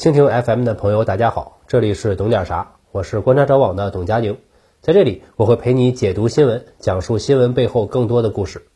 [0.00, 4.38] 蜻蜓 FM 的朋友，大家好，这里是懂点啥，我是观察者网的董佳宁，
[4.80, 8.66] 在这里我会陪你解读新闻，讲述新闻背后更多的故事。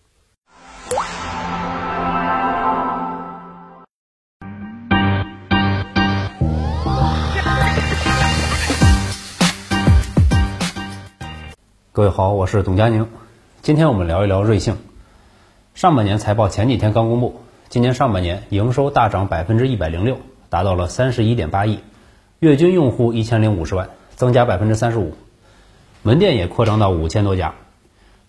[11.93, 13.09] 各位好，我是董佳宁，
[13.63, 14.77] 今天我们聊一聊瑞幸。
[15.73, 20.19] 上半年财报前几天刚公布，今年上半年营收大涨百分之一百零六，
[20.55, 21.81] 达到了三十一点八亿，
[22.39, 25.15] 月均用户一千零五十万，增加百分之三十五，
[26.05, 27.57] 门店也扩张到五千多家，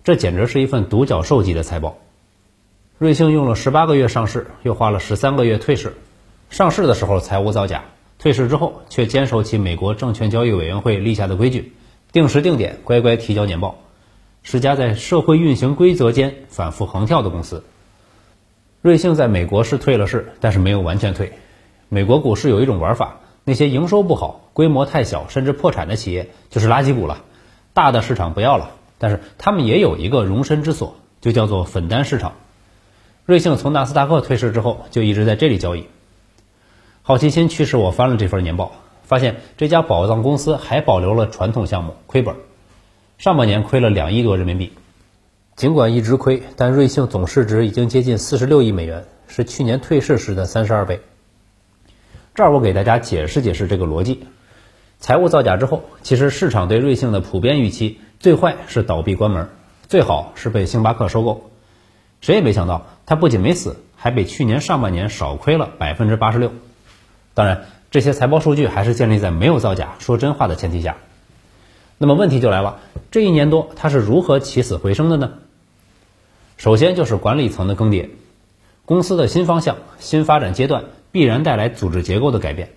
[0.02, 1.98] 这简直是一份独角兽级的财报。
[2.98, 5.94] 瑞幸用了十八个月上市，又花了十三个月退市，
[6.50, 7.84] 上市的时候财务造假，
[8.18, 11.74] 退市之后却坚守起美国证券交易委员会立下的规矩。
[12.10, 13.78] 定时定点乖乖提交年报，
[14.42, 17.62] 是家在社会运行规则间反复横跳的公司。
[18.82, 21.32] 瑞幸在美国是退了市，但是没有完全退。
[21.88, 27.22] 美国股市有一种玩法，那些营收不好、规模太小甚至破产的企业就是垃圾股了，
[27.74, 28.70] 大的市场不要了。
[28.98, 32.32] 但是他们也有一个容身之所，就叫做粉单市场。
[33.24, 35.86] 瑞幸从纳斯达克退市之后，就一直在这里交易。
[37.02, 38.72] 好奇心驱使我翻了这份年报。
[39.04, 42.34] 发现这家宝藏公司还保留了传统项目，亏本，
[43.18, 44.72] 上半年亏了两亿多人民币。
[45.54, 51.00] 尽管一直亏，但瑞幸总市值已经接近四十六亿美元，是去年退市时的三十二倍。
[52.36, 54.26] 这儿我给大家解释解释这个逻辑：
[55.00, 59.48] 财务造假之后，其实市场对瑞幸的普遍预期，最坏是倒闭关门，
[59.88, 61.50] 最好是被星巴克收购。
[62.20, 66.52] 谁也没想到，它不仅没死，还比去年上半年少亏了百分之八十六。
[67.34, 67.64] 当然。
[67.88, 70.96] 这些财报数据还是建立在没有造假、说真话的前提下。
[71.96, 75.30] 那么问题就来了，这一年多它是如何起死回生的呢？
[76.58, 78.10] 首先就是管理层的更迭，
[78.84, 82.70] 公司的新方向、新发展阶段必然带来组织结构的改变，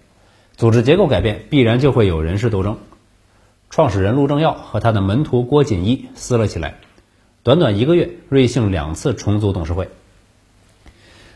[0.55, 2.77] 组织结构改变必然就会有人事斗争。
[3.69, 6.75] 创始人陆正耀和他的门徒郭锦一撕了起来，
[7.43, 9.89] 短短一个月，瑞幸两次重组董事会。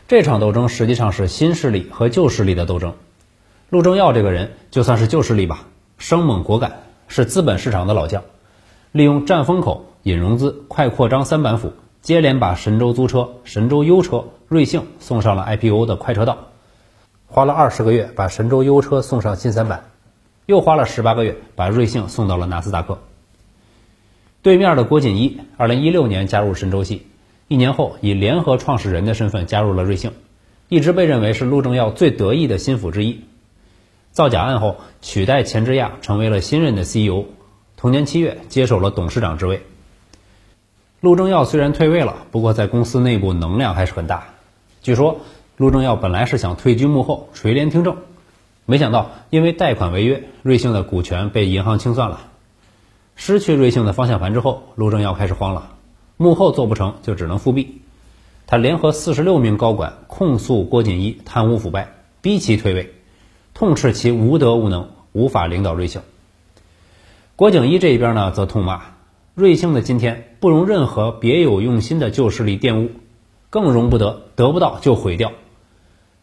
[0.08, 2.94] 这场斗争实际上是新势力和旧势力的斗争。
[3.70, 8.22] 陆正耀这个人就算是旧势力吧，生猛果敢，是资本市场的老将，
[8.92, 16.48] 利用占风口、引融资、快扩张三板斧，接连把神州租车、神州优车、瑞幸送上了 IPO 的快车道，
[17.34, 19.90] 花了二十个月把神州优车送上新三板，
[20.46, 23.00] 又花了十八个月把瑞幸送到了纳斯达克。
[24.40, 27.08] 对面的郭锦一，二零一六年加入神州系，
[27.48, 30.12] 一年后以联合创始人的身份加入了瑞幸，
[30.68, 33.24] 一直被认为是陆正耀最得意的心腹之一。
[34.12, 37.24] 造假案后，取代钱之亚成为了新任的 CEO。
[37.76, 39.64] 同年七月，接手了董事长职位。
[41.00, 44.28] 陆正耀虽然退位了，不过在公司内部能量还是很大。
[44.82, 45.18] 据说，
[45.56, 47.98] 陆正耀本来是想退居幕后垂帘听政，
[48.66, 52.20] 没想到因为贷款违约，瑞幸的股权被银行清算了。
[53.14, 55.70] 失去瑞幸的方向盘之后，陆正耀开始慌了。
[56.16, 57.82] 幕后做不成就只能复辟。
[58.46, 62.92] 他联合四十六名高管控诉郭锦一贪污腐败，逼其退位。
[63.54, 66.02] 痛斥其无德无能，无法领导瑞幸。
[67.36, 68.82] 郭景一这一边呢，则痛骂
[69.34, 72.90] 瑞幸的今天不容任何别有用心的旧势力玷污，
[73.54, 75.30] 更容不得得不到就毁掉。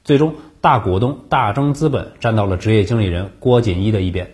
[0.03, 4.31] 最终，大股东大征资本站到了职业经理人郭锦一的一边，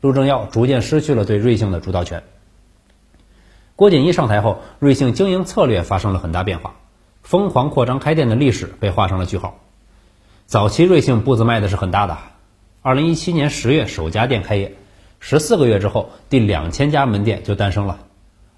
[0.00, 2.24] 陆正耀逐渐失去了对瑞幸的主导权。
[3.76, 6.74] 郭锦一上台后，瑞幸经营策略发生了很大变化，
[7.22, 9.60] 疯狂扩张开店的历史被画上了句号。
[10.46, 12.18] 早期瑞幸步子迈的是很大的。
[12.80, 14.74] 二零一七年十月首家店开业，
[15.20, 18.00] 十四个月之后，第两千家门店就诞生了，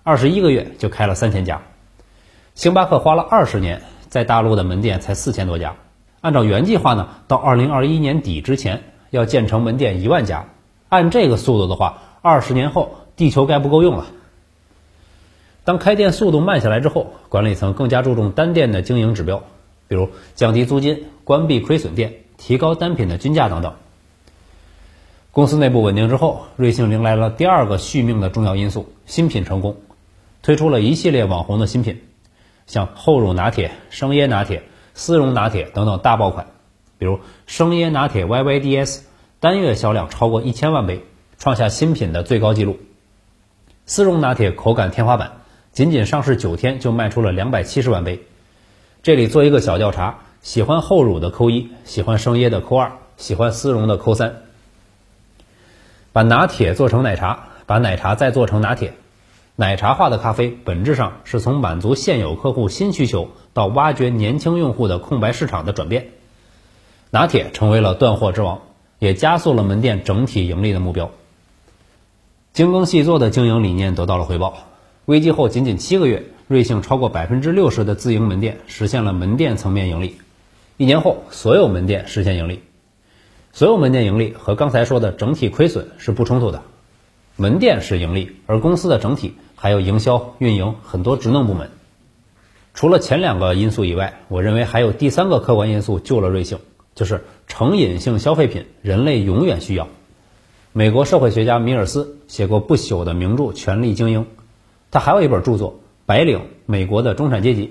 [0.03, 1.61] 二十一个月就开了三千家。
[2.55, 5.75] 星巴克花了二十年，在大陆的门店才四千多家。
[6.21, 10.47] 按照原计划呢，到二零二一年底之前要建成门店一万家。
[10.89, 14.07] 按这个速度的话，二十年后地球该不够用了。
[15.65, 19.43] 当开店速度慢下来之后，管理层更加注重单店的经营指标，
[19.89, 23.75] 比如降低租金、关闭亏损店、提高单品的均价等等。
[25.33, 29.77] 公司内部稳定之后，瑞幸迎来了第二个续命的重要因素——新品成功，
[30.41, 32.01] 推出了一系列网红的新品，
[32.67, 34.63] 像厚乳拿铁、生椰拿铁、
[34.95, 36.47] 丝绒拿铁等等大爆款。
[36.99, 39.01] 比如生椰拿铁 YYDS
[39.41, 41.05] 单月销量超过一千万杯，
[41.39, 42.75] 创下新品的最高纪录；
[43.85, 45.33] 丝绒拿铁口感天花板，
[45.73, 48.23] 仅仅上市九天就卖出了两百七十万杯。
[49.03, 54.37] 这里做一个小调查：喜欢厚乳的扣一，喜欢生椰的扣二，喜欢丝绒的扣三。
[56.13, 58.95] 把拿铁做成奶茶，把奶茶再做成拿铁，
[59.57, 66.09] 奶茶化的咖啡本质上是从满足现有客户新需求到挖掘年轻用户的空白市场的转变。
[67.11, 68.63] 拿铁成为了断货之王，
[68.99, 71.13] 也加速了门店整体盈利的目标。
[72.53, 74.55] 精耕细作的经营理念得到了回报。
[75.05, 80.17] 危机后仅仅七个月，瑞幸超过百分之六十的自营门店实现了门店层面盈利。
[80.77, 82.61] 一年后，所有门店实现盈利。
[83.53, 86.63] 所有门店盈利和刚才说的整体亏损是不冲突的。
[87.37, 91.71] 门店是盈利，而公司的整体还有营销、运营很多职能部门。
[92.75, 96.59] 除了前两个因素以外，我认为还有第三个客观因素救了瑞幸，
[96.95, 99.89] 就是成瘾性消费品，人类永远需要。
[100.73, 104.23] 美国社会学家米尔斯写过不朽的名著《权力精英》。
[104.93, 105.73] 他还有一本著作
[106.07, 107.67] 《白领：美国的中产阶级》，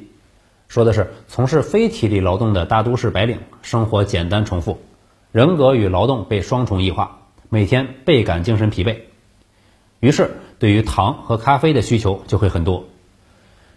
[0.68, 4.80] 说的是从事非体力劳动的大都市白领生活简单重复，
[5.32, 8.98] 人格与劳动被双重异化，每天倍感精神疲惫。
[10.04, 12.88] 于是，对于糖和咖啡的需求就会很多。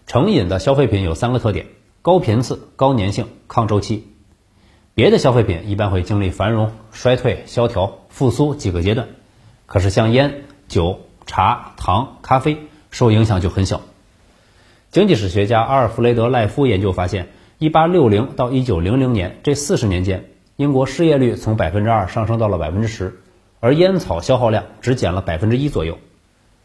[0.07, 1.67] 成瘾的消费品有三个特点：
[2.01, 4.09] 高频次、高粘性、抗周期。
[4.93, 9.07] 别的消费品一般会经历繁荣、衰退、萧条、复苏几个阶段，
[9.67, 12.57] 可是像烟、酒、茶、糖、咖啡。
[12.91, 13.79] 受影响就很小。
[14.91, 20.25] 经济史学家阿尔弗雷德·赖夫研究发现，1860到1900年这四十年间，
[20.57, 23.21] 英国失业率从百分之二上升到了百分之十，
[23.61, 25.97] 而烟草消耗量只减了百分之一左右。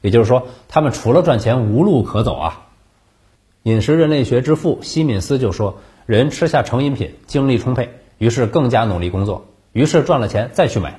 [0.03, 2.67] 也就是说，他们除了赚钱无路可走啊。
[3.63, 10.99] 饮食人类学之父西敏斯就说：“人吃下成瘾品，精力充沛，于是更加努力工作，于是赚了钱再去买。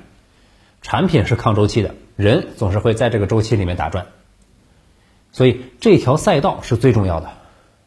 [0.80, 4.06] 产品是抗周期的，人总是会在这个周期里面打转。”
[5.30, 7.32] 所以这条赛道是最重要的，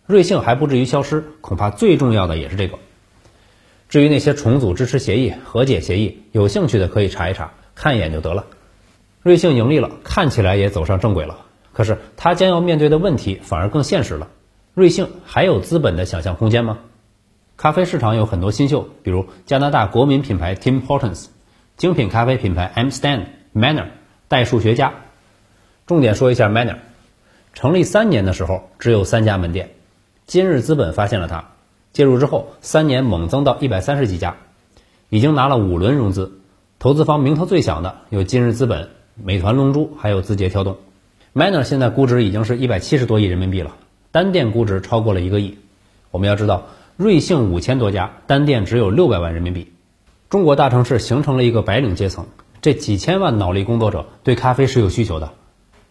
[0.05, 2.77] 瑞幸还不至于消失，恐怕最重要的也是这个。
[3.89, 8.45] 至于那些重组支持协议、和解协议，有兴趣的可以查一查，看一眼就得了。
[9.21, 11.37] 瑞幸盈利了，看起来也走上正轨了，
[11.73, 14.29] 可是它将要面对的问题反而更现实了。
[14.73, 16.77] 瑞幸还有资本的想象空间吗？
[17.57, 21.25] 咖啡市场有很多新秀，比如加拿大国民品牌 Tim Hortons，
[21.75, 23.25] 精品咖啡品牌 M Stand、
[23.55, 23.87] Manner、
[24.27, 24.93] 代数学家。
[25.87, 26.77] 重点说一下 Manner。
[27.53, 29.71] 成立三年的时候，只有三家门店。
[30.27, 31.45] 今日资本发现了它，
[31.91, 34.35] 介入之后，三年猛增到一百三十几家，
[35.09, 36.39] 已经拿了五轮融资。
[36.77, 38.91] 投资方名头最响的有今日资本、
[39.23, 40.77] 美团龙珠，还有字节跳动。
[41.33, 43.75] Manner 现在估值已经是一百七十多亿人民币了，
[44.11, 45.57] 单店估值超过了一个亿。
[46.11, 49.71] 我们要知道，瑞幸五千多家，单店只有六百万人民币。
[50.29, 52.27] 中国大城市形成了一个白领阶层，
[52.61, 55.33] 这几千万脑力工作者对咖啡是有需求的，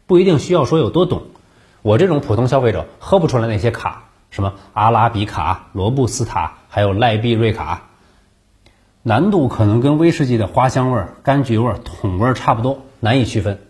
[0.07, 1.23] 不一定需要说有多懂。
[1.83, 7.89] 我这种普通消费者喝不出来那些卡，什么阿拉比卡、罗布斯塔，还有赖碧瑞卡，
[9.03, 13.61] 难度可能跟威士忌的花香味、柑橘味、桶味差不多，难以区分。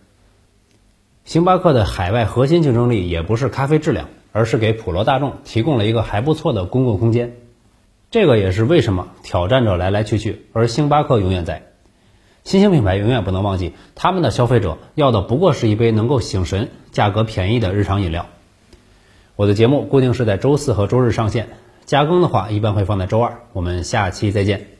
[1.26, 7.36] 星巴克的海外核心竞争力也不是咖啡质量，而是给普罗大众提供了一个还不错的公共空间。
[8.10, 11.66] 这个也是为什么挑战者来来去去，而星巴克永远在。
[12.44, 18.24] 新兴品牌永远不能忘记，他们的消费者要的不过是一杯能够醒神、价格便宜的日常饮料。
[19.34, 21.50] 我的节目固定是在周四和周日上线，
[21.84, 23.42] 加更的话一般会放在周二。
[23.52, 24.75] 我们下期再见。